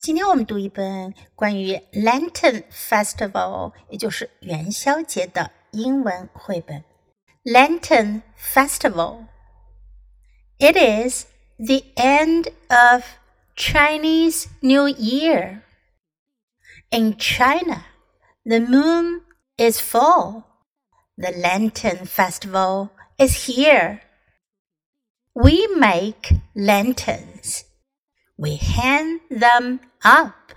[0.00, 6.84] 今天我们读一本关于 Lantern Festival，也就是元宵节的英文绘本。
[7.42, 9.26] Lantern Festival.
[10.58, 11.26] It is
[11.58, 13.02] the end of
[13.56, 15.62] Chinese New Year.
[16.90, 17.86] In China,
[18.44, 19.22] the moon
[19.56, 20.44] is full.
[21.16, 24.02] The Lantern Festival is here.
[25.32, 27.64] We make lanterns
[28.38, 30.53] we hang them up.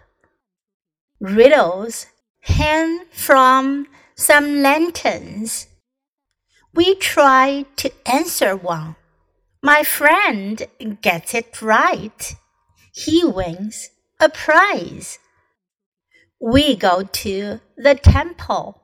[1.21, 2.07] Riddles
[2.41, 5.69] hang from some lanterns.
[6.75, 8.97] We try to answer one.
[9.63, 10.67] My friend
[11.01, 12.35] gets it right.
[12.93, 15.19] He wins a prize.
[16.41, 18.83] We go to the temple.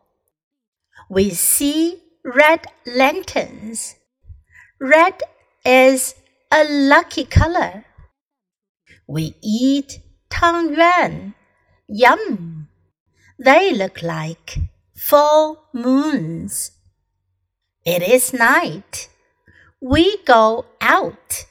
[1.10, 3.96] We see red lanterns.
[4.80, 5.20] Red
[5.64, 6.14] is
[6.50, 7.84] a lucky color.
[9.06, 10.00] We eat
[10.30, 11.34] tang yuan.
[11.88, 12.68] Yum!
[13.38, 14.58] They look like
[14.94, 16.72] full moons.
[17.84, 19.08] It is night.
[19.80, 21.46] We go out.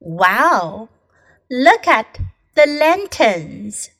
[0.00, 0.88] Wow!
[1.50, 2.18] Look at
[2.54, 3.90] the lanterns.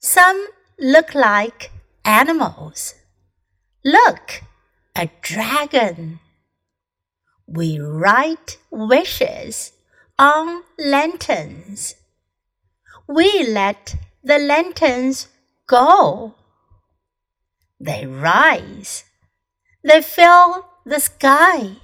[0.00, 0.46] Some
[0.78, 1.70] look like
[2.04, 2.94] animals.
[3.84, 4.42] Look,
[4.94, 6.20] a dragon.
[7.46, 9.72] We write wishes
[10.18, 11.94] on lanterns.
[13.07, 15.25] We let the lanterns
[15.67, 16.33] go.
[17.79, 19.03] They rise.
[19.83, 21.77] They fill the sky.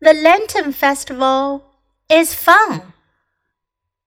[0.00, 1.62] The Lantern Festival
[2.08, 2.92] is fun.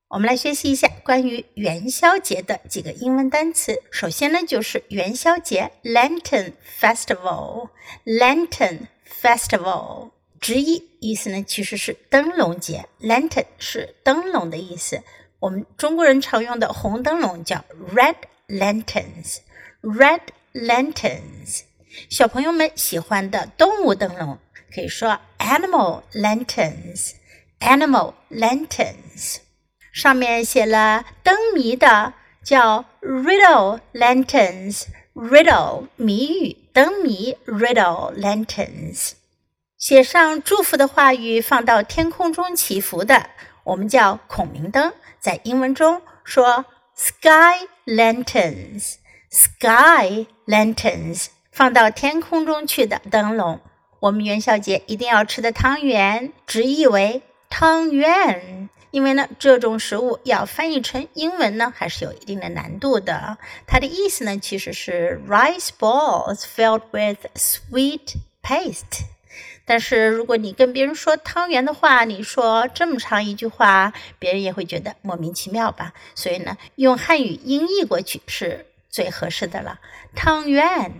[0.07, 3.81] 我们来学习一下关于元宵节的几个英文单词。
[3.91, 8.87] 首先呢，就是元宵节 （Lantern Festival）。Lantern
[9.21, 15.01] Festival 直译意思呢，其实是灯笼节，lantern 是灯笼的意思。
[15.40, 20.20] 我们中国人常用的红灯笼叫 red lanterns，red
[20.52, 21.62] lanterns。
[22.10, 24.38] 小朋友们喜欢的动物灯笼
[24.74, 29.38] 可以说 animal lanterns，animal lanterns。
[29.92, 32.12] 上面写了灯谜的
[32.44, 39.12] 叫 riddle lanterns，riddle 谜语灯谜 riddle lanterns。
[39.78, 43.30] 写上祝福的话语，放到天空中祈福的，
[43.64, 44.92] 我们叫孔明灯。
[45.18, 48.94] 在英文中说 sky lanterns。
[49.30, 53.60] sky lanterns 放到天空中去的灯笼。
[54.00, 58.68] 我们元宵节一定要吃的汤圆，直译为汤圆。
[58.90, 63.38] 因为呢，这种食物要翻译成英文呢，还是有一定的难度的。
[63.64, 69.04] 它的意思呢，其实是 rice balls filled with sweet paste。
[69.64, 75.92] 但是如果你跟别人说汤圆的话，你说这么长一句话，别人也会觉得莫名其妙吧？
[76.14, 79.78] 所以呢，用汉语音译过去是最合适的了。
[80.14, 80.92] 汤圆，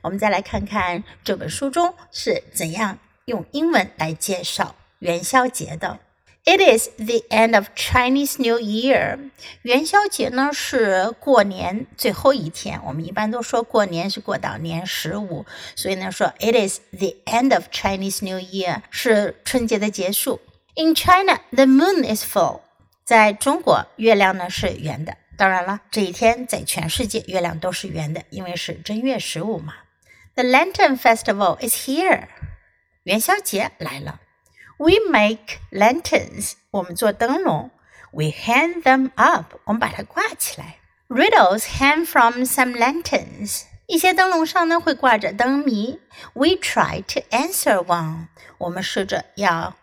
[0.00, 5.98] 我们再来看看这本书中是怎样用英文来介绍元宵节的。
[6.47, 9.31] It is the end of Chinese New Year。
[9.61, 15.45] 元宵节呢是过年最后一天，我们一般都说过年是过到年十五，
[15.77, 20.41] 所以呢说 It is the end of Chinese New Year 是春节的结束。
[20.75, 22.59] In China, the moon is full。
[23.05, 25.15] 在中国，月亮呢是圆的。
[25.37, 29.75] 当然了，这一天在全世界月亮都是圆的，因为是正月十五嘛。
[30.35, 32.27] The Lantern Festival is here。
[33.03, 34.19] 元宵节来了。
[34.77, 37.71] We make lanterns，我们做灯笼。
[38.11, 40.77] We hang them up，我们把它挂起来。
[41.07, 45.99] Riddles hang from some lanterns，一些灯笼上呢会挂着灯谜。
[46.33, 48.27] We try to answer one，
[48.57, 49.75] 我们试着要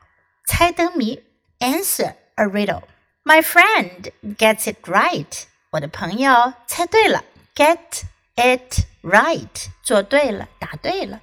[0.47, 1.23] 猜灯谜。
[1.61, 7.25] Answer a riddle。My friend gets it right，我的朋友猜对了。
[7.55, 8.03] Get
[8.37, 11.21] it right，做对了，答对了。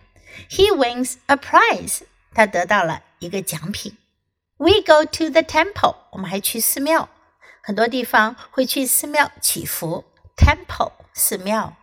[0.49, 2.01] He wins a prize，
[2.33, 3.01] 他得到了。
[3.21, 3.97] 一个奖品。
[4.57, 7.09] We go to the temple，我们还去寺庙，
[7.61, 10.05] 很多地方会去寺庙祈福。
[10.35, 11.75] Temple 寺庙。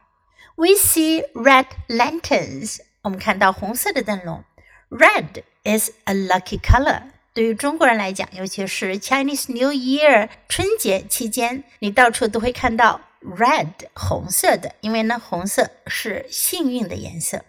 [0.56, 4.44] We see red lanterns，我们看到红色的灯笼。
[4.90, 7.02] Red is a lucky color。
[7.32, 17.44] 对于中国人来讲，尤其是 Chinese New Year 春节期间，你到处都会看到 red 红色的，因为呢，红色是幸运的颜色。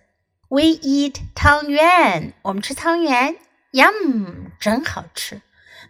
[0.48, 3.38] We eat 汤圆，我们吃汤圆。
[3.72, 5.42] Yum，真好吃。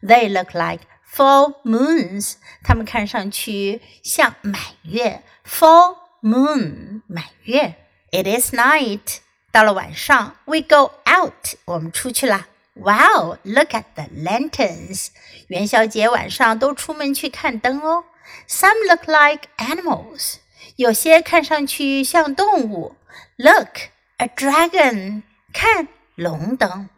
[0.01, 5.23] They look like full moons，它们看上去像满月。
[5.47, 7.75] Full moon，满月。
[8.11, 9.17] It is night，
[9.51, 12.47] 到了晚上，we go out，我们出去啦。
[12.73, 15.07] Wow，look at the lanterns，
[15.47, 18.03] 元宵节晚上都出门去看灯哦。
[18.49, 20.35] Some look like animals.
[20.75, 22.95] 有些看上去像动物。
[23.37, 23.69] Look,
[24.17, 25.21] a dragon.
[25.53, 26.89] 看，龙灯。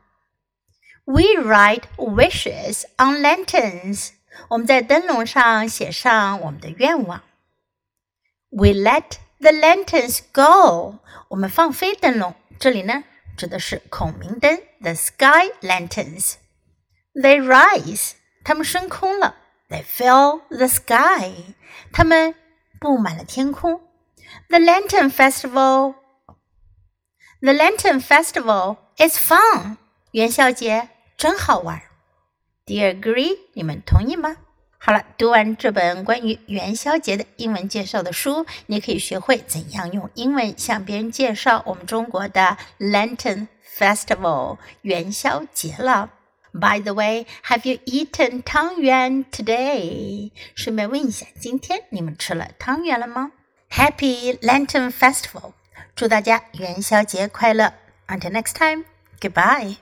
[1.12, 4.10] We write wishes on lanterns.
[4.50, 7.24] 我们在灯笼上写上我们的愿望。
[8.50, 11.00] We let the lanterns go.
[11.30, 12.36] 我们放飞灯笼。
[12.60, 13.04] 这里呢，
[13.38, 16.36] 指的是孔明灯，the sky lanterns.
[17.14, 18.14] They rise.
[18.44, 19.36] 它们升空了。
[19.70, 21.56] They fill the sky.
[21.92, 22.36] 它们
[22.80, 23.82] 布满了天空。
[24.50, 25.96] The Lantern Festival.
[27.42, 29.78] The Lantern Festival is fun.
[30.12, 30.90] 元宵节
[31.23, 31.81] 真好玩。
[32.67, 33.39] Do you agree？
[33.53, 34.39] 你们同意吗？
[34.77, 46.11] 好了，读完这本关于元宵节的英文介绍的书，你可以学会怎样用英文向别人介绍我们中国的 Lantern Festival 元宵节了。
[46.51, 50.33] By the way, have you eaten 汤圆 today？
[50.57, 53.31] 顺便问一下，今天你们吃了汤圆了吗
[53.71, 55.53] ？Happy Lantern Festival！
[55.95, 57.75] 祝大家元宵节快乐
[58.09, 58.87] ！Until next time,
[59.21, 59.77] goodbye.